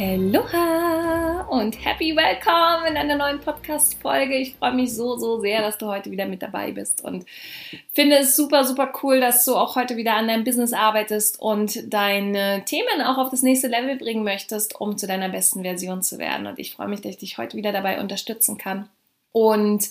[0.00, 4.36] Aloha und happy welcome in einer neuen Podcast-Folge.
[4.36, 7.26] Ich freue mich so, so sehr, dass du heute wieder mit dabei bist und
[7.92, 11.92] finde es super, super cool, dass du auch heute wieder an deinem Business arbeitest und
[11.92, 16.18] deine Themen auch auf das nächste Level bringen möchtest, um zu deiner besten Version zu
[16.18, 16.46] werden.
[16.46, 18.88] Und ich freue mich, dass ich dich heute wieder dabei unterstützen kann.
[19.32, 19.88] Und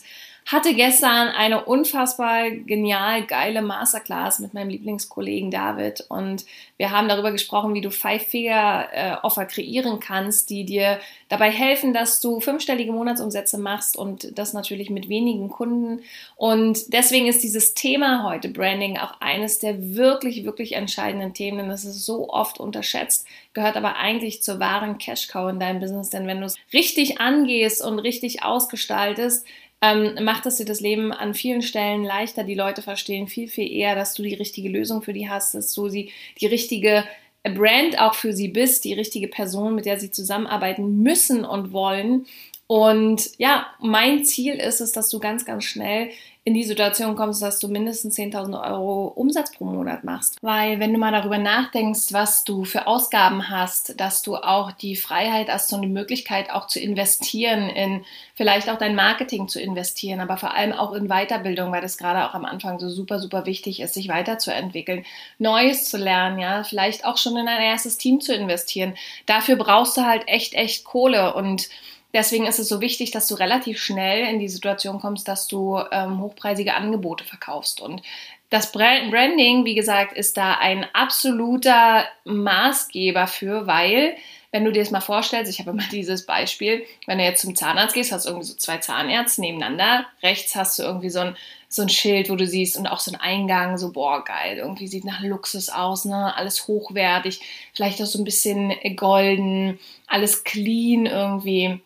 [0.47, 6.45] hatte gestern eine unfassbar genial geile Masterclass mit meinem Lieblingskollegen David und
[6.77, 12.39] wir haben darüber gesprochen, wie du Five-Figure-Offer kreieren kannst, die dir dabei helfen, dass du
[12.39, 16.03] fünfstellige Monatsumsätze machst und das natürlich mit wenigen Kunden.
[16.37, 21.69] Und deswegen ist dieses Thema heute Branding auch eines der wirklich, wirklich entscheidenden Themen, denn
[21.69, 26.25] das ist so oft unterschätzt, gehört aber eigentlich zur wahren Cash-Cow in deinem Business, denn
[26.25, 29.45] wenn du es richtig angehst und richtig ausgestaltest,
[29.81, 32.43] ähm, macht es dir das Leben an vielen Stellen leichter.
[32.43, 35.73] Die Leute verstehen viel, viel eher, dass du die richtige Lösung für die hast, dass
[35.73, 37.03] du sie die richtige
[37.43, 42.25] Brand auch für sie bist, die richtige Person, mit der sie zusammenarbeiten müssen und wollen.
[42.67, 46.09] Und ja, mein Ziel ist es, dass du ganz, ganz schnell
[46.47, 50.37] in die Situation kommst, dass du mindestens 10.000 Euro Umsatz pro Monat machst.
[50.41, 54.95] Weil wenn du mal darüber nachdenkst, was du für Ausgaben hast, dass du auch die
[54.95, 60.21] Freiheit hast und die Möglichkeit auch zu investieren in vielleicht auch dein Marketing zu investieren,
[60.21, 63.45] aber vor allem auch in Weiterbildung, weil das gerade auch am Anfang so super, super
[63.45, 65.05] wichtig ist, sich weiterzuentwickeln,
[65.39, 68.95] Neues zu lernen, ja, vielleicht auch schon in ein erstes Team zu investieren.
[69.25, 71.67] Dafür brauchst du halt echt, echt Kohle und
[72.13, 75.79] Deswegen ist es so wichtig, dass du relativ schnell in die Situation kommst, dass du
[75.91, 77.81] ähm, hochpreisige Angebote verkaufst.
[77.81, 78.01] Und
[78.49, 84.15] das Branding, wie gesagt, ist da ein absoluter Maßgeber für, weil
[84.51, 87.55] wenn du dir das mal vorstellst, ich habe immer dieses Beispiel, wenn du jetzt zum
[87.55, 91.35] Zahnarzt gehst, hast du irgendwie so zwei Zahnärzte nebeneinander, rechts hast du irgendwie so ein,
[91.67, 94.87] so ein Schild, wo du siehst und auch so ein Eingang, so boah, geil, irgendwie
[94.87, 97.41] sieht nach Luxus aus, ne, alles hochwertig,
[97.73, 101.81] vielleicht auch so ein bisschen golden, alles clean irgendwie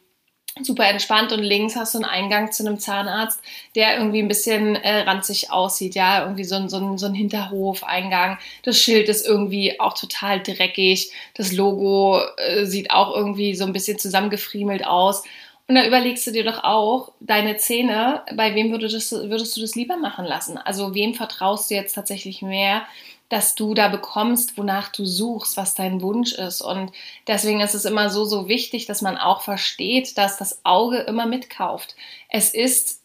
[0.66, 3.42] super entspannt und links hast du einen Eingang zu einem Zahnarzt,
[3.76, 7.14] der irgendwie ein bisschen äh, ranzig aussieht, ja, irgendwie so ein, so ein, so ein
[7.14, 8.38] Hinterhof-Eingang.
[8.64, 11.12] Das Schild ist irgendwie auch total dreckig.
[11.36, 15.24] Das Logo äh, sieht auch irgendwie so ein bisschen zusammengefriemelt aus.
[15.68, 19.76] Und da überlegst du dir doch auch, deine Zähne, bei wem würdest, würdest du das
[19.76, 20.58] lieber machen lassen?
[20.58, 22.84] Also wem vertraust du jetzt tatsächlich mehr?
[23.32, 26.62] Dass du da bekommst, wonach du suchst, was dein Wunsch ist.
[26.62, 26.92] Und
[27.28, 31.26] deswegen ist es immer so, so wichtig, dass man auch versteht, dass das Auge immer
[31.26, 31.96] mitkauft.
[32.28, 33.00] Es ist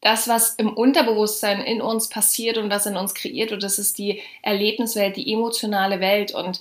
[0.00, 3.50] das, was im Unterbewusstsein in uns passiert und was in uns kreiert.
[3.50, 6.32] Und das ist die Erlebniswelt, die emotionale Welt.
[6.32, 6.60] Und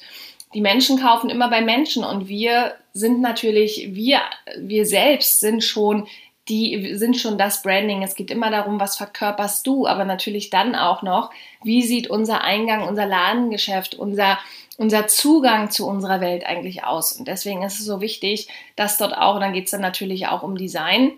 [0.56, 2.04] die Menschen kaufen immer bei Menschen.
[2.04, 4.22] Und wir sind natürlich, wir,
[4.58, 6.08] wir selbst sind schon
[6.50, 8.04] die sind schon das Branding.
[8.04, 11.32] Es geht immer darum, was verkörperst du, aber natürlich dann auch noch,
[11.64, 14.38] wie sieht unser Eingang, unser Ladengeschäft, unser,
[14.78, 17.14] unser Zugang zu unserer Welt eigentlich aus.
[17.14, 20.28] Und deswegen ist es so wichtig, dass dort auch, und dann geht es dann natürlich
[20.28, 21.14] auch um Design,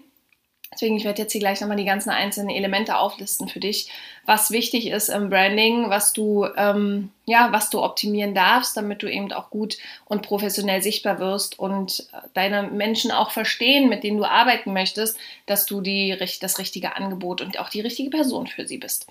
[0.75, 3.89] Deswegen, ich werde jetzt hier gleich nochmal die ganzen einzelnen Elemente auflisten für dich,
[4.25, 9.07] was wichtig ist im Branding, was du, ähm, ja, was du optimieren darfst, damit du
[9.07, 14.25] eben auch gut und professionell sichtbar wirst und deine Menschen auch verstehen, mit denen du
[14.25, 18.77] arbeiten möchtest, dass du die, das richtige Angebot und auch die richtige Person für sie
[18.77, 19.07] bist.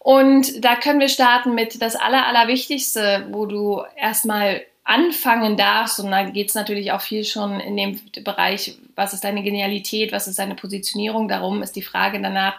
[0.00, 6.12] Und da können wir starten mit das Aller, Allerwichtigste, wo du erstmal anfangen darfst, und
[6.12, 10.28] da geht es natürlich auch viel schon in dem Bereich, was ist deine Genialität, was
[10.28, 12.54] ist deine Positionierung, darum ist die Frage danach,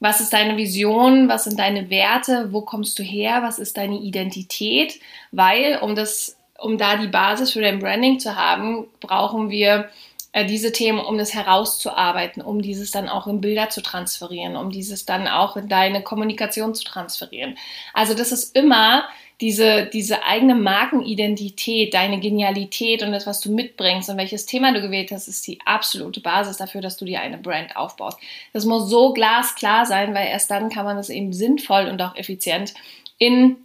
[0.00, 4.00] was ist deine Vision, was sind deine Werte, wo kommst du her, was ist deine
[4.00, 4.98] Identität,
[5.30, 9.90] weil um das, um da die Basis für dein Branding zu haben, brauchen wir
[10.32, 14.70] äh, diese Themen, um das herauszuarbeiten, um dieses dann auch in Bilder zu transferieren, um
[14.70, 17.56] dieses dann auch in deine Kommunikation zu transferieren.
[17.94, 19.04] Also das ist immer
[19.40, 24.82] diese, diese eigene Markenidentität, deine Genialität und das, was du mitbringst und welches Thema du
[24.82, 28.18] gewählt hast, ist die absolute Basis dafür, dass du dir eine Brand aufbaust.
[28.52, 32.16] Das muss so glasklar sein, weil erst dann kann man es eben sinnvoll und auch
[32.16, 32.74] effizient
[33.18, 33.56] in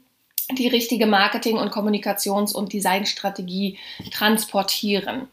[0.51, 3.77] die richtige Marketing- und Kommunikations- und Designstrategie
[4.11, 5.27] transportieren.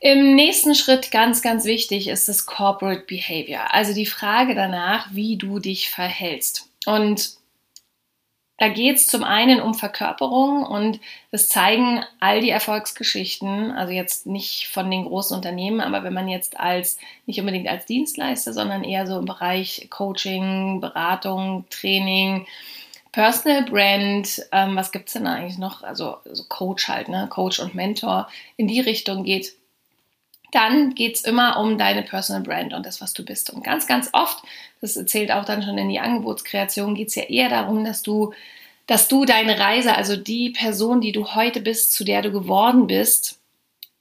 [0.00, 5.36] Im nächsten Schritt ganz, ganz wichtig ist das Corporate Behavior, also die Frage danach, wie
[5.36, 6.68] du dich verhältst.
[6.84, 7.38] Und
[8.56, 11.00] da geht es zum einen um Verkörperung und
[11.32, 16.28] das zeigen all die Erfolgsgeschichten, also jetzt nicht von den großen Unternehmen, aber wenn man
[16.28, 22.46] jetzt als, nicht unbedingt als Dienstleister, sondern eher so im Bereich Coaching, Beratung, Training,
[23.10, 25.82] Personal Brand, ähm, was es denn eigentlich noch?
[25.82, 27.28] Also, also Coach halt, ne?
[27.30, 29.54] Coach und Mentor in die Richtung geht,
[30.54, 33.50] dann geht es immer um deine Personal Brand und das, was du bist.
[33.50, 34.42] Und ganz, ganz oft,
[34.80, 38.32] das zählt auch dann schon in die Angebotskreation, geht es ja eher darum, dass du,
[38.86, 42.86] dass du deine Reise, also die Person, die du heute bist, zu der du geworden
[42.86, 43.40] bist,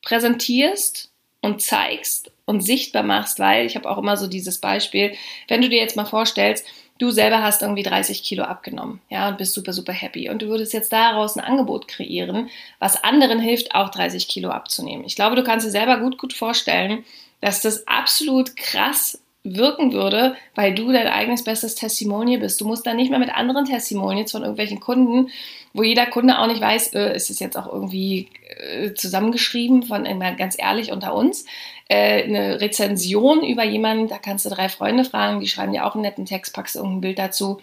[0.04, 1.10] präsentierst
[1.42, 5.16] und zeigst und sichtbar machst, weil ich habe auch immer so dieses Beispiel,
[5.48, 6.66] wenn du dir jetzt mal vorstellst,
[7.00, 10.30] du selber hast irgendwie 30 Kilo abgenommen, ja, und bist super, super happy.
[10.30, 12.50] Und du würdest jetzt daraus ein Angebot kreieren,
[12.80, 15.06] was anderen hilft, auch 30 Kilo abzunehmen.
[15.06, 17.04] Ich glaube, du kannst dir selber gut, gut vorstellen,
[17.42, 22.62] dass das absolut krass wirken würde, weil du dein eigenes bestes Testimonial bist.
[22.62, 25.30] Du musst dann nicht mehr mit anderen Testimonials von irgendwelchen Kunden,
[25.74, 30.06] wo jeder Kunde auch nicht weiß, äh, ist es jetzt auch irgendwie äh, zusammengeschrieben von
[30.06, 31.46] immer ganz ehrlich unter uns,
[31.90, 35.96] äh, eine Rezension über jemanden, da kannst du drei Freunde fragen, die schreiben dir auch
[35.96, 37.60] einen netten Text, packst irgendein Bild dazu.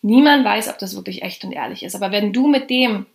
[0.00, 1.96] Niemand weiß, ob das wirklich echt und ehrlich ist.
[1.96, 3.06] Aber wenn du mit dem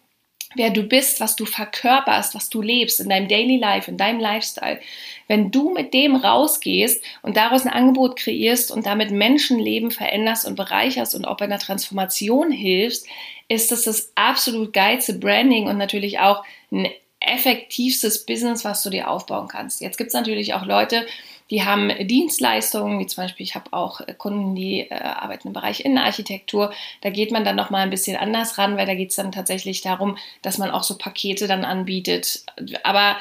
[0.55, 4.19] wer du bist, was du verkörperst, was du lebst in deinem Daily Life, in deinem
[4.19, 4.79] Lifestyle,
[5.27, 10.55] wenn du mit dem rausgehst und daraus ein Angebot kreierst und damit Menschenleben veränderst und
[10.55, 13.07] bereicherst und auch bei einer Transformation hilfst,
[13.47, 16.87] ist das das absolut geilste Branding und natürlich auch ein
[17.19, 19.81] effektivstes Business, was du dir aufbauen kannst.
[19.81, 21.05] Jetzt gibt es natürlich auch Leute,
[21.49, 25.53] die haben Dienstleistungen, wie zum Beispiel, ich habe auch äh, Kunden, die äh, arbeiten im
[25.53, 26.73] Bereich Innenarchitektur.
[27.01, 29.81] Da geht man dann nochmal ein bisschen anders ran, weil da geht es dann tatsächlich
[29.81, 32.45] darum, dass man auch so Pakete dann anbietet.
[32.83, 33.17] Aber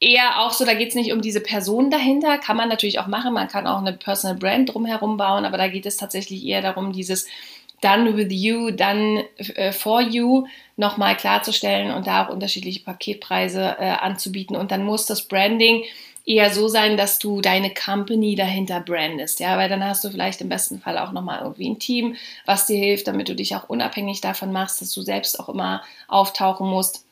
[0.00, 3.06] eher auch so, da geht es nicht um diese Person dahinter, kann man natürlich auch
[3.06, 6.60] machen, man kann auch eine Personal Brand drumherum bauen, aber da geht es tatsächlich eher
[6.60, 7.26] darum, dieses
[7.80, 10.46] Done with you, done äh, for you
[10.76, 14.56] nochmal klarzustellen und da auch unterschiedliche Paketpreise äh, anzubieten.
[14.56, 15.84] Und dann muss das Branding
[16.26, 20.40] eher so sein, dass du deine Company dahinter brandest, ja, weil dann hast du vielleicht
[20.40, 23.68] im besten Fall auch nochmal irgendwie ein Team, was dir hilft, damit du dich auch
[23.68, 27.05] unabhängig davon machst, dass du selbst auch immer auftauchen musst.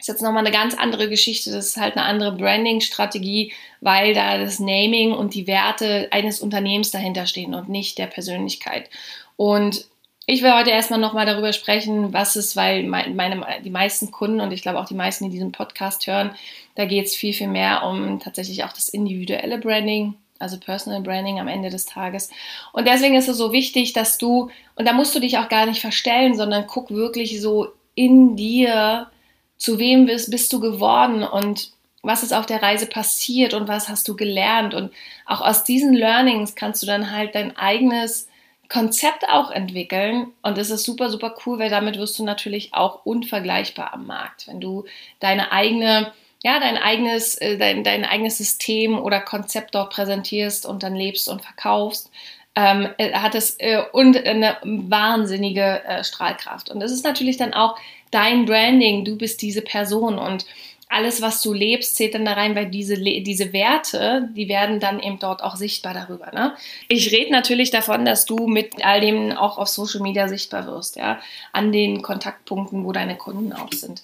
[0.00, 1.52] Ist jetzt nochmal eine ganz andere Geschichte.
[1.52, 6.90] Das ist halt eine andere Branding-Strategie, weil da das Naming und die Werte eines Unternehmens
[6.90, 8.88] dahinter stehen und nicht der Persönlichkeit.
[9.36, 9.86] Und
[10.26, 14.52] ich will heute erstmal nochmal darüber sprechen, was ist, weil meine, die meisten Kunden und
[14.52, 16.30] ich glaube auch die meisten, die diesen Podcast hören,
[16.76, 21.40] da geht es viel, viel mehr um tatsächlich auch das individuelle Branding, also Personal Branding
[21.40, 22.30] am Ende des Tages.
[22.72, 25.66] Und deswegen ist es so wichtig, dass du, und da musst du dich auch gar
[25.66, 29.10] nicht verstellen, sondern guck wirklich so in dir,
[29.60, 31.70] zu wem bist, bist du geworden und
[32.02, 34.72] was ist auf der Reise passiert und was hast du gelernt.
[34.72, 34.90] Und
[35.26, 38.26] auch aus diesen Learnings kannst du dann halt dein eigenes
[38.70, 43.04] Konzept auch entwickeln und das ist super, super cool, weil damit wirst du natürlich auch
[43.04, 44.46] unvergleichbar am Markt.
[44.48, 44.84] Wenn du
[45.18, 50.82] deine eigene, ja, dein eigenes, äh, dein, dein eigenes System oder Konzept dort präsentierst und
[50.82, 52.10] dann lebst und verkaufst,
[52.54, 56.70] ähm, äh, hat es äh, und eine wahnsinnige äh, Strahlkraft.
[56.70, 57.76] Und das ist natürlich dann auch
[58.10, 60.44] dein Branding, du bist diese Person und
[60.90, 64.98] alles, was du lebst, zählt dann da rein, weil diese, diese Werte, die werden dann
[64.98, 66.32] eben dort auch sichtbar darüber.
[66.32, 66.54] Ne?
[66.88, 70.96] Ich rede natürlich davon, dass du mit all dem auch auf Social Media sichtbar wirst,
[70.96, 71.20] ja,
[71.52, 74.02] an den Kontaktpunkten, wo deine Kunden auch sind.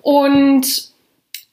[0.00, 0.95] Und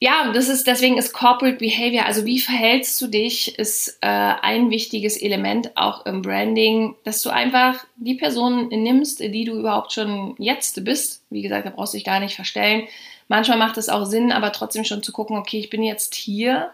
[0.04, 4.70] ja, das ist deswegen ist Corporate Behavior, also wie verhältst du dich, ist äh, ein
[4.70, 10.34] wichtiges Element auch im Branding, dass du einfach die Person nimmst, die du überhaupt schon
[10.38, 11.22] jetzt bist.
[11.30, 12.86] Wie gesagt, da brauchst du dich gar nicht verstellen
[13.28, 16.70] Manchmal macht es auch Sinn, aber trotzdem schon zu gucken, okay, ich bin jetzt hier.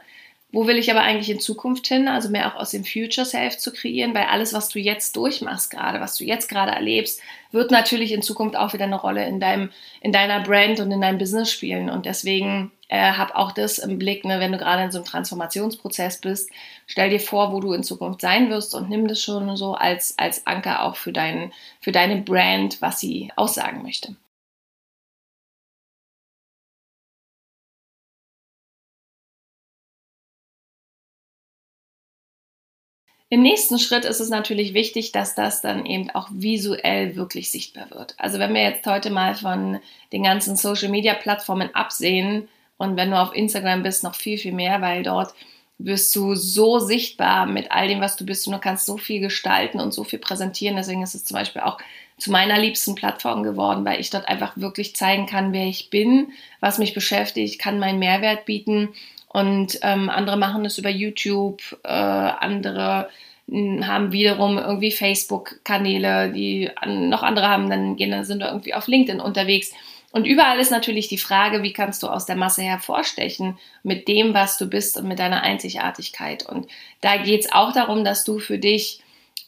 [0.52, 2.08] Wo will ich aber eigentlich in Zukunft hin?
[2.08, 5.70] Also mehr auch aus dem Future Self zu kreieren, weil alles, was du jetzt durchmachst
[5.70, 7.20] gerade, was du jetzt gerade erlebst,
[7.52, 9.70] wird natürlich in Zukunft auch wieder eine Rolle in deinem,
[10.00, 11.88] in deiner Brand und in deinem Business spielen.
[11.88, 15.06] Und deswegen äh, hab auch das im Blick, ne, wenn du gerade in so einem
[15.06, 16.50] Transformationsprozess bist,
[16.86, 20.18] stell dir vor, wo du in Zukunft sein wirst und nimm das schon so als,
[20.18, 24.16] als Anker auch für, dein, für deine Brand, was sie aussagen möchte.
[33.32, 37.88] Im nächsten Schritt ist es natürlich wichtig, dass das dann eben auch visuell wirklich sichtbar
[37.92, 38.14] wird.
[38.18, 39.78] Also wenn wir jetzt heute mal von
[40.12, 42.48] den ganzen Social-Media-Plattformen absehen
[42.80, 45.34] und wenn du auf Instagram bist, noch viel, viel mehr, weil dort
[45.76, 49.20] wirst du so sichtbar mit all dem, was du bist und du kannst so viel
[49.20, 50.76] gestalten und so viel präsentieren.
[50.76, 51.76] Deswegen ist es zum Beispiel auch
[52.16, 56.32] zu meiner liebsten Plattform geworden, weil ich dort einfach wirklich zeigen kann, wer ich bin,
[56.60, 58.88] was mich beschäftigt, kann meinen Mehrwert bieten
[59.28, 63.10] und ähm, andere machen es über YouTube, äh, andere
[63.52, 69.72] haben wiederum irgendwie Facebook-Kanäle, die noch andere haben, dann gehen, sind irgendwie auf LinkedIn unterwegs.
[70.12, 74.34] Und überall ist natürlich die Frage, wie kannst du aus der Masse hervorstechen mit dem,
[74.34, 76.44] was du bist und mit deiner Einzigartigkeit.
[76.46, 76.66] Und
[77.00, 79.00] da geht es auch darum, dass du für dich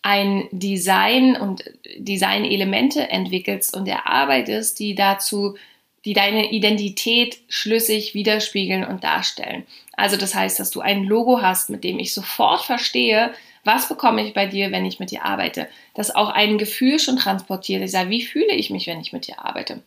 [0.03, 1.65] ein Design und
[1.97, 5.57] Designelemente entwickelst und erarbeitest, die dazu,
[6.05, 9.65] die deine Identität schlüssig widerspiegeln und darstellen.
[9.97, 13.33] Also das heißt, dass du ein Logo hast, mit dem ich sofort verstehe,
[13.65, 15.69] was bekomme ich bei dir, wenn ich mit dir arbeite?
[15.95, 17.89] Das auch ein Gefühl schon transportiert.
[17.89, 19.83] Sage, wie fühle ich mich, wenn ich mit dir arbeite?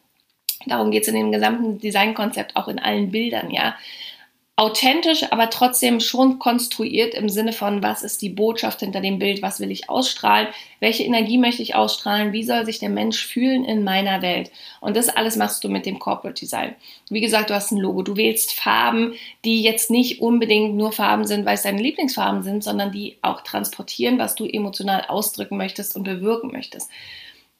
[0.66, 3.76] Darum geht es in dem gesamten Designkonzept, auch in allen Bildern, ja
[4.58, 9.42] authentisch, aber trotzdem schon konstruiert im Sinne von, was ist die Botschaft hinter dem Bild,
[9.42, 10.48] was will ich ausstrahlen,
[10.80, 14.52] welche Energie möchte ich ausstrahlen, wie soll sich der Mensch fühlen in meiner Welt.
[14.80, 16.74] Und das alles machst du mit dem Corporate Design.
[17.10, 21.28] Wie gesagt, du hast ein Logo, du wählst Farben, die jetzt nicht unbedingt nur Farben
[21.28, 25.98] sind, weil es deine Lieblingsfarben sind, sondern die auch transportieren, was du emotional ausdrücken möchtest
[25.98, 26.90] und bewirken möchtest.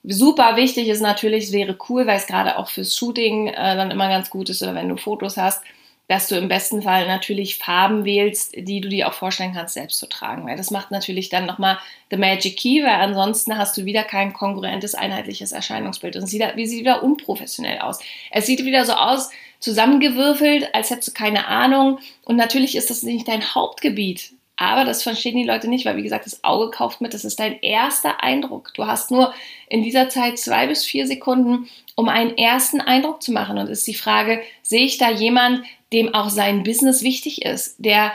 [0.08, 3.90] Super wichtig ist natürlich, es wäre cool, weil es gerade auch fürs Shooting äh, dann
[3.90, 5.64] immer ganz gut ist oder wenn du Fotos hast,
[6.06, 9.98] dass du im besten Fall natürlich Farben wählst, die du dir auch vorstellen kannst, selbst
[9.98, 10.46] zu tragen.
[10.46, 11.78] Weil das macht natürlich dann nochmal
[12.10, 16.14] the magic key, weil ansonsten hast du wieder kein kongruentes, einheitliches Erscheinungsbild.
[16.14, 17.98] Und es sieht, wie sieht wieder unprofessionell aus.
[18.30, 21.98] Es sieht wieder so aus, zusammengewürfelt, als hättest du keine Ahnung.
[22.24, 24.30] Und natürlich ist das nicht dein Hauptgebiet.
[24.56, 27.38] Aber das verstehen die Leute nicht, weil wie gesagt, das Auge kauft mit, das ist
[27.38, 28.72] dein erster Eindruck.
[28.74, 29.34] Du hast nur
[29.68, 33.58] in dieser Zeit zwei bis vier Sekunden, um einen ersten Eindruck zu machen.
[33.58, 38.12] Und ist die Frage, sehe ich da jemand, dem auch sein Business wichtig ist, der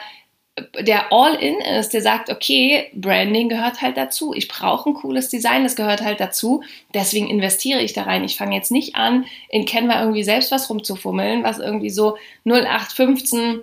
[0.80, 4.34] der all in ist, der sagt, okay, Branding gehört halt dazu.
[4.34, 6.62] Ich brauche ein cooles Design, das gehört halt dazu.
[6.94, 8.26] Deswegen investiere ich da rein.
[8.26, 13.62] Ich fange jetzt nicht an, in Canva irgendwie selbst was rumzufummeln, was irgendwie so 0815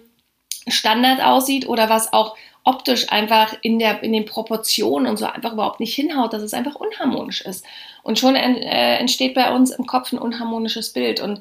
[0.67, 2.37] Standard aussieht oder was auch
[2.69, 6.53] optisch einfach in, der, in den Proportionen und so einfach überhaupt nicht hinhaut, dass es
[6.53, 7.65] einfach unharmonisch ist.
[8.03, 11.21] Und schon äh, entsteht bei uns im Kopf ein unharmonisches Bild.
[11.21, 11.41] Und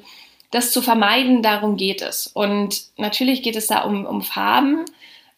[0.52, 2.28] das zu vermeiden, darum geht es.
[2.28, 4.86] Und natürlich geht es da um, um Farben,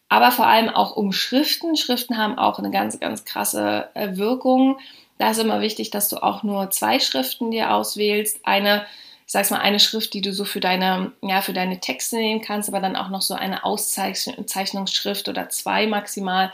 [0.07, 1.75] aber vor allem auch um Schriften.
[1.75, 4.79] Schriften haben auch eine ganz, ganz krasse äh, Wirkung.
[5.17, 8.39] Da ist immer wichtig, dass du auch nur zwei Schriften dir auswählst.
[8.43, 8.85] Eine,
[9.31, 12.41] ich sag's mal, eine Schrift, die du so für deine, ja, für deine Texte nehmen
[12.41, 16.51] kannst, aber dann auch noch so eine Auszeichnungsschrift oder zwei maximal,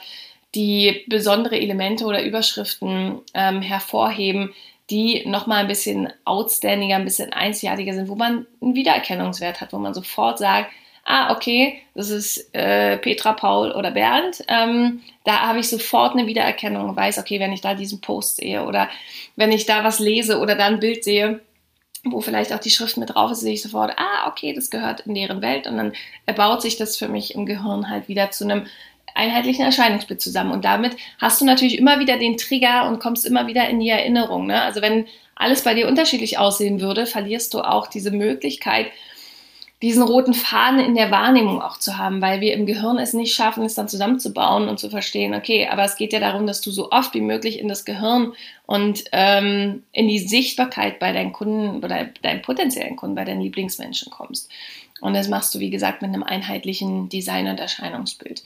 [0.54, 4.54] die besondere Elemente oder Überschriften ähm, hervorheben,
[4.92, 9.80] die nochmal ein bisschen outstandinger, ein bisschen einzigartiger sind, wo man einen Wiedererkennungswert hat, wo
[9.80, 10.70] man sofort sagt,
[11.04, 14.44] ah, okay, das ist äh, Petra, Paul oder Bernd.
[14.50, 18.36] Ähm, da habe ich sofort eine Wiedererkennung und weiß, okay, wenn ich da diesen Post
[18.36, 18.88] sehe oder
[19.36, 21.40] wenn ich da was lese oder da ein Bild sehe,
[22.04, 25.02] wo vielleicht auch die Schrift mit drauf ist, sehe ich sofort, ah, okay, das gehört
[25.02, 25.94] in deren Welt und dann
[26.26, 28.68] erbaut sich das für mich im Gehirn halt wieder zu einem
[29.16, 30.52] einheitlichen Erscheinungsbild zusammen.
[30.52, 33.90] Und damit hast du natürlich immer wieder den Trigger und kommst immer wieder in die
[33.90, 34.46] Erinnerung.
[34.46, 34.62] Ne?
[34.62, 38.88] Also wenn alles bei dir unterschiedlich aussehen würde, verlierst du auch diese Möglichkeit,
[39.82, 43.36] diesen roten Faden in der Wahrnehmung auch zu haben, weil wir im Gehirn es nicht
[43.36, 46.72] schaffen, es dann zusammenzubauen und zu verstehen, okay, aber es geht ja darum, dass du
[46.72, 48.34] so oft wie möglich in das Gehirn
[48.66, 54.12] und ähm, in die Sichtbarkeit bei deinen Kunden oder deinen potenziellen Kunden, bei deinen Lieblingsmenschen
[54.12, 54.50] kommst.
[55.00, 58.44] Und das machst du, wie gesagt, mit einem einheitlichen Design- und Erscheinungsbild.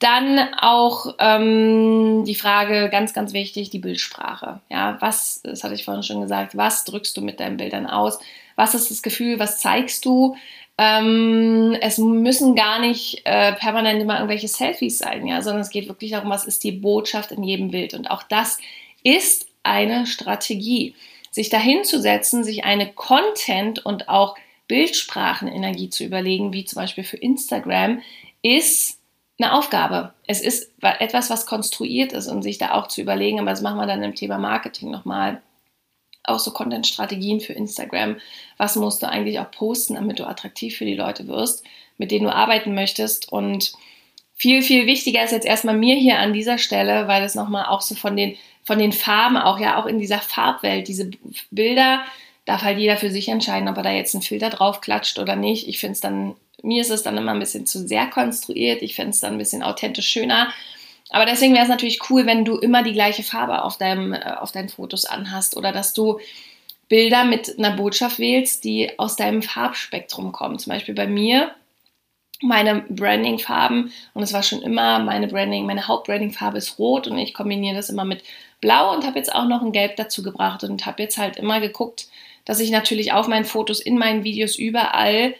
[0.00, 4.60] Dann auch ähm, die Frage, ganz, ganz wichtig, die Bildsprache.
[4.68, 8.18] Ja, was, das hatte ich vorhin schon gesagt, was drückst du mit deinen Bildern aus?
[8.54, 9.38] Was ist das Gefühl?
[9.38, 10.36] Was zeigst du?
[10.76, 15.86] Ähm, es müssen gar nicht äh, permanent immer irgendwelche Selfies sein, ja, sondern es geht
[15.88, 17.94] wirklich darum, was ist die Botschaft in jedem Bild.
[17.94, 18.58] Und auch das
[19.04, 20.94] ist eine Strategie,
[21.30, 28.02] sich dahinzusetzen, sich eine Content und auch Bildsprachenenergie zu überlegen, wie zum Beispiel für Instagram,
[28.42, 28.98] ist
[29.38, 30.12] eine Aufgabe.
[30.26, 33.78] Es ist etwas, was konstruiert ist und sich da auch zu überlegen, aber das machen
[33.78, 35.42] wir dann im Thema Marketing nochmal.
[36.24, 38.16] Auch so Content-Strategien für Instagram.
[38.56, 41.64] Was musst du eigentlich auch posten, damit du attraktiv für die Leute wirst,
[41.98, 43.30] mit denen du arbeiten möchtest?
[43.30, 43.72] Und
[44.34, 47.80] viel, viel wichtiger ist jetzt erstmal mir hier an dieser Stelle, weil es nochmal auch
[47.80, 51.10] so von den, von den Farben, auch ja auch in dieser Farbwelt, diese
[51.50, 52.04] Bilder,
[52.44, 55.36] darf halt jeder für sich entscheiden, ob er da jetzt einen Filter drauf klatscht oder
[55.36, 55.68] nicht.
[55.68, 58.82] Ich finde es dann, mir ist es dann immer ein bisschen zu sehr konstruiert.
[58.82, 60.52] Ich finde es dann ein bisschen authentisch schöner.
[61.14, 64.34] Aber deswegen wäre es natürlich cool, wenn du immer die gleiche Farbe auf, deinem, äh,
[64.40, 66.18] auf deinen Fotos anhast oder dass du
[66.88, 70.58] Bilder mit einer Botschaft wählst, die aus deinem Farbspektrum kommen.
[70.58, 71.52] Zum Beispiel bei mir
[72.42, 77.32] meine Branding-Farben und es war schon immer meine Branding, meine Hauptbranding-Farbe ist rot und ich
[77.32, 78.24] kombiniere das immer mit
[78.60, 81.60] blau und habe jetzt auch noch ein Gelb dazu gebracht und habe jetzt halt immer
[81.60, 82.08] geguckt,
[82.44, 85.36] dass ich natürlich auf meinen Fotos, in meinen Videos überall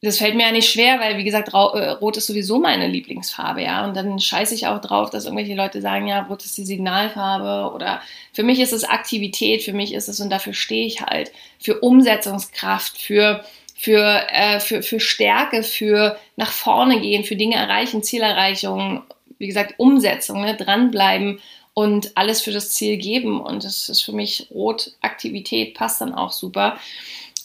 [0.00, 3.62] das fällt mir ja nicht schwer, weil wie gesagt, äh, Rot ist sowieso meine Lieblingsfarbe,
[3.62, 3.84] ja.
[3.84, 7.74] Und dann scheiße ich auch drauf, dass irgendwelche Leute sagen, ja, Rot ist die Signalfarbe
[7.74, 8.00] oder
[8.32, 11.80] für mich ist es Aktivität, für mich ist es und dafür stehe ich halt für
[11.80, 13.44] Umsetzungskraft, für
[13.78, 19.04] für, äh, für, für Stärke, für nach vorne gehen, für Dinge erreichen, Zielerreichung,
[19.38, 21.38] wie gesagt, Umsetzung, ne, dranbleiben
[21.74, 23.40] und alles für das Ziel geben.
[23.40, 26.76] Und das ist für mich Rot, Aktivität passt dann auch super.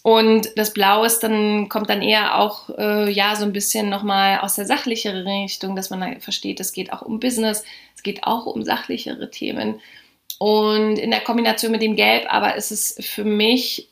[0.03, 4.39] Und das Blau ist dann, kommt dann eher auch, äh, ja, so ein bisschen nochmal
[4.39, 7.63] aus der sachlicheren Richtung, dass man dann versteht, es geht auch um Business,
[7.95, 9.79] es geht auch um sachlichere Themen.
[10.39, 13.87] Und in der Kombination mit dem Gelb aber ist es für mich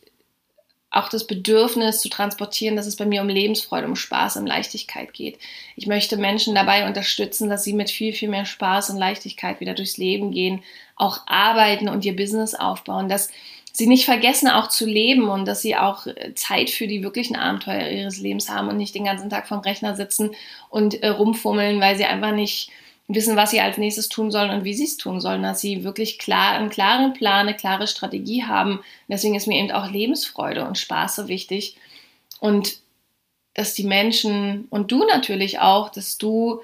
[0.94, 5.14] auch das Bedürfnis zu transportieren, dass es bei mir um Lebensfreude, um Spaß, um Leichtigkeit
[5.14, 5.40] geht.
[5.78, 9.74] Ich möchte Menschen dabei unterstützen, dass sie mit viel, viel mehr Spaß und Leichtigkeit wieder
[9.74, 10.62] durchs Leben gehen,
[10.98, 13.30] auch arbeiten und ihr Business aufbauen, dass
[13.72, 17.36] sie nicht vergessen, auch zu leben und dass sie auch äh, Zeit für die wirklichen
[17.36, 20.32] Abenteuer ihres Lebens haben und nicht den ganzen Tag vorm Rechner sitzen
[20.70, 22.70] und äh, rumfummeln, weil sie einfach nicht
[23.08, 25.84] wissen, was sie als nächstes tun sollen und wie sie es tun sollen, dass sie
[25.84, 28.82] wirklich klar, einen klaren Plan, eine klare Strategie haben.
[29.08, 31.76] Deswegen ist mir eben auch Lebensfreude und Spaß so wichtig
[32.40, 32.78] und
[33.54, 36.62] dass die Menschen und du natürlich auch, dass du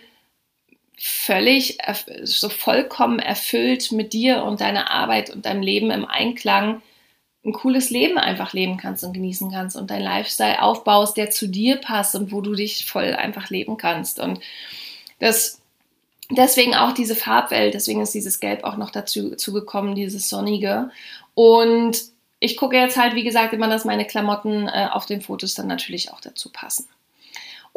[0.98, 1.78] völlig
[2.24, 6.82] so vollkommen erfüllt mit dir und deiner Arbeit und deinem Leben im Einklang
[7.48, 11.48] ein cooles Leben einfach leben kannst und genießen kannst und dein Lifestyle aufbaust, der zu
[11.48, 14.20] dir passt und wo du dich voll einfach leben kannst.
[14.20, 14.42] Und
[15.20, 15.62] das
[16.30, 20.92] deswegen auch diese Farbwelt, deswegen ist dieses Gelb auch noch dazu gekommen, dieses Sonnige.
[21.34, 22.02] Und
[22.40, 25.68] ich gucke jetzt halt, wie gesagt, immer, dass meine Klamotten äh, auf den Fotos dann
[25.68, 26.88] natürlich auch dazu passen.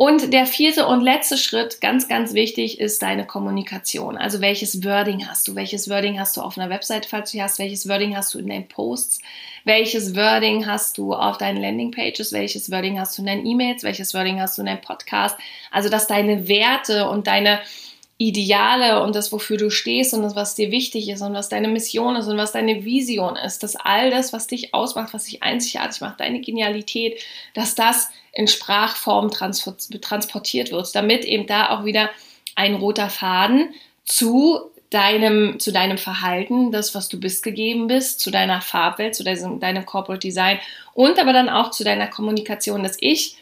[0.02, 4.16] Und der vierte und letzte Schritt, ganz, ganz wichtig, ist deine Kommunikation.
[4.16, 5.54] Also welches Wording hast du?
[5.54, 7.58] Welches Wording hast du auf einer Website, falls du hast?
[7.58, 9.20] Welches Wording hast du in deinen Posts?
[9.64, 12.32] Welches Wording hast du auf deinen Landingpages?
[12.32, 13.82] Welches Wording hast du in deinen E-Mails?
[13.82, 15.36] Welches Wording hast du in deinem Podcast?
[15.70, 17.60] Also dass deine Werte und deine
[18.22, 21.68] Ideale und das, wofür du stehst und das, was dir wichtig ist und was deine
[21.68, 25.42] Mission ist und was deine Vision ist, dass all das, was dich ausmacht, was dich
[25.42, 27.18] einzigartig macht, deine Genialität,
[27.54, 32.10] dass das in Sprachform transportiert wird, damit eben da auch wieder
[32.56, 33.72] ein roter Faden
[34.04, 39.24] zu deinem, zu deinem Verhalten, das, was du bist, gegeben bist, zu deiner Farbwelt, zu
[39.24, 40.58] deinem, deinem Corporate Design
[40.92, 43.38] und aber dann auch zu deiner Kommunikation, dass ich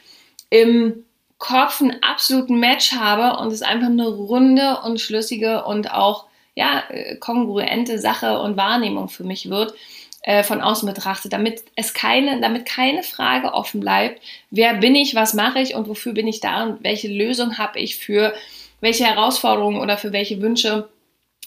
[0.50, 1.04] im
[1.38, 6.82] Kopf einen absoluten Match habe und es einfach eine runde und schlüssige und auch ja,
[6.88, 9.74] äh, kongruente Sache und Wahrnehmung für mich wird,
[10.22, 14.20] äh, von außen betrachtet, damit es keine, damit keine Frage offen bleibt,
[14.50, 17.78] wer bin ich, was mache ich und wofür bin ich da und welche Lösung habe
[17.78, 18.34] ich für
[18.80, 20.88] welche Herausforderungen oder für welche Wünsche,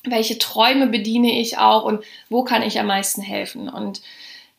[0.04, 3.70] welche Träume bediene ich auch und wo kann ich am meisten helfen.
[3.70, 4.02] Und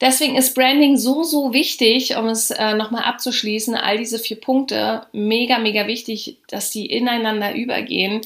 [0.03, 3.77] Deswegen ist Branding so, so wichtig, um es äh, nochmal abzuschließen.
[3.77, 8.21] All diese vier Punkte, mega, mega wichtig, dass die ineinander übergehen.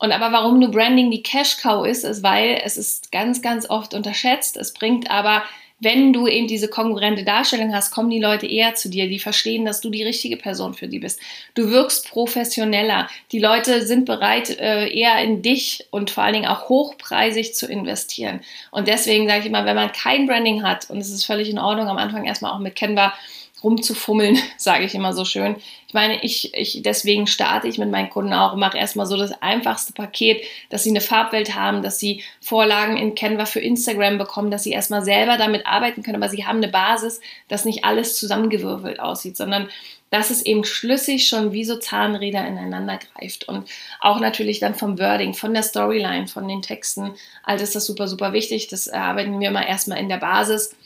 [0.00, 3.70] Und aber warum nur Branding die Cash Cow ist, ist, weil es ist ganz, ganz
[3.70, 4.56] oft unterschätzt.
[4.56, 5.44] Es bringt aber
[5.84, 9.64] wenn du eben diese konkurrente Darstellung hast, kommen die Leute eher zu dir, die verstehen,
[9.64, 11.20] dass du die richtige Person für die bist.
[11.54, 13.08] Du wirkst professioneller.
[13.30, 17.66] Die Leute sind bereit, äh, eher in dich und vor allen Dingen auch hochpreisig zu
[17.66, 18.40] investieren.
[18.70, 21.58] Und deswegen sage ich immer, wenn man kein Branding hat, und es ist völlig in
[21.58, 23.12] Ordnung, am Anfang erstmal auch mit Canva
[23.64, 25.56] rumzufummeln, sage ich immer so schön.
[25.88, 29.32] Ich meine, ich, ich deswegen starte ich mit meinen Kunden auch mache erstmal so das
[29.42, 34.50] einfachste Paket, dass sie eine Farbwelt haben, dass sie Vorlagen in Canva für Instagram bekommen,
[34.50, 38.16] dass sie erstmal selber damit arbeiten können, aber sie haben eine Basis, dass nicht alles
[38.16, 39.68] zusammengewürfelt aussieht, sondern
[40.10, 43.48] dass es eben schlüssig schon wie so Zahnräder ineinander greift.
[43.48, 43.68] Und
[44.00, 47.14] auch natürlich dann vom Wording, von der Storyline, von den Texten.
[47.42, 48.68] All das ist super, super wichtig.
[48.68, 50.76] Das erarbeiten wir immer erstmal in der Basis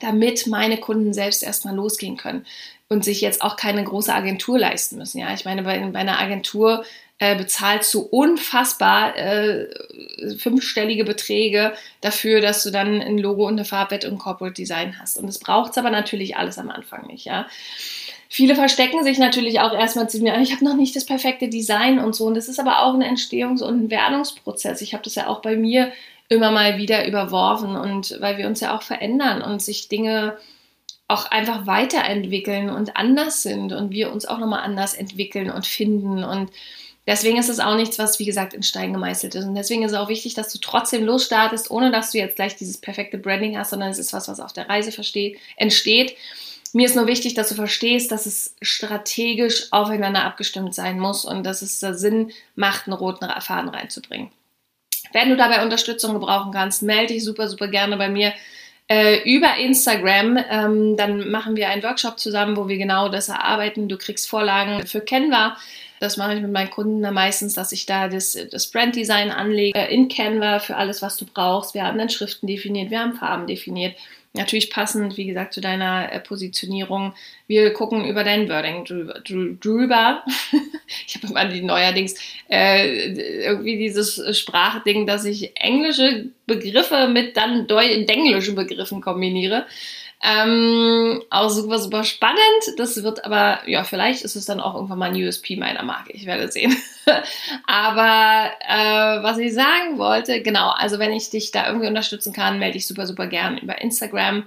[0.00, 2.46] damit meine Kunden selbst erstmal losgehen können
[2.88, 5.18] und sich jetzt auch keine große Agentur leisten müssen.
[5.18, 6.84] Ja, ich meine, bei, bei einer Agentur
[7.18, 9.68] äh, bezahlst du unfassbar äh,
[10.38, 15.18] fünfstellige Beträge dafür, dass du dann ein Logo und eine Farbwette und Corporate Design hast.
[15.18, 17.24] Und das braucht es aber natürlich alles am Anfang nicht.
[17.24, 17.46] Ja.
[18.28, 21.98] Viele verstecken sich natürlich auch erstmal zu mir, ich habe noch nicht das perfekte Design
[21.98, 22.26] und so.
[22.26, 24.82] Und das ist aber auch ein Entstehungs- und ein Werdungsprozess.
[24.82, 25.92] Ich habe das ja auch bei mir
[26.28, 30.36] immer mal wieder überworfen und weil wir uns ja auch verändern und sich Dinge
[31.08, 36.24] auch einfach weiterentwickeln und anders sind und wir uns auch nochmal anders entwickeln und finden
[36.24, 36.50] und
[37.06, 39.92] deswegen ist es auch nichts, was wie gesagt in Stein gemeißelt ist und deswegen ist
[39.92, 43.56] es auch wichtig, dass du trotzdem losstartest, ohne dass du jetzt gleich dieses perfekte Branding
[43.56, 46.16] hast, sondern es ist was, was auf der Reise versteht, entsteht.
[46.72, 51.44] Mir ist nur wichtig, dass du verstehst, dass es strategisch aufeinander abgestimmt sein muss und
[51.44, 54.30] dass es da Sinn macht, einen roten Faden reinzubringen.
[55.16, 58.34] Wenn du dabei Unterstützung gebrauchen kannst, melde dich super, super gerne bei mir.
[58.88, 60.38] äh, über Instagram.
[60.50, 63.88] Ähm, dann machen wir einen Workshop zusammen, wo wir genau das erarbeiten.
[63.88, 65.56] Du kriegst Vorlagen für Canva.
[66.00, 69.80] Das mache ich mit meinen Kunden dann meistens, dass ich da das, das Branddesign anlege
[69.86, 71.72] in Canva für alles, was du brauchst.
[71.72, 73.96] Wir haben dann Schriften definiert, wir haben Farben definiert.
[74.36, 77.14] Natürlich passend, wie gesagt, zu deiner äh, Positionierung.
[77.46, 78.84] Wir gucken über dein Wording
[79.60, 80.24] drüber.
[81.06, 82.14] ich habe immer die neuerdings
[82.50, 89.66] äh, irgendwie dieses Sprachding, dass ich englische Begriffe mit dann englischen Begriffen kombiniere.
[90.22, 92.38] Ähm, auch super, super spannend.
[92.78, 96.12] Das wird aber, ja, vielleicht ist es dann auch irgendwann mal ein USP meiner Marke.
[96.12, 96.76] Ich werde sehen.
[97.66, 102.58] aber äh, was ich sagen wollte, genau, also wenn ich dich da irgendwie unterstützen kann,
[102.58, 104.44] melde ich super, super gern über Instagram.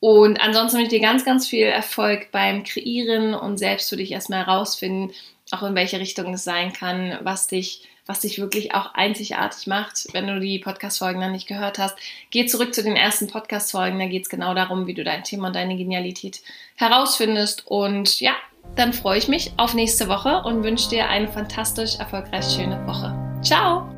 [0.00, 4.12] Und ansonsten wünsche ich dir ganz, ganz viel Erfolg beim Kreieren und selbst für dich
[4.12, 5.12] erstmal herausfinden,
[5.50, 10.08] auch in welche Richtung es sein kann, was dich was dich wirklich auch einzigartig macht.
[10.12, 11.96] Wenn du die Podcast-Folgen dann nicht gehört hast,
[12.30, 13.98] geh zurück zu den ersten Podcast-Folgen.
[13.98, 16.40] Da geht es genau darum, wie du dein Thema und deine Genialität
[16.76, 17.66] herausfindest.
[17.66, 18.32] Und ja,
[18.74, 23.14] dann freue ich mich auf nächste Woche und wünsche dir eine fantastisch erfolgreich schöne Woche.
[23.42, 23.97] Ciao!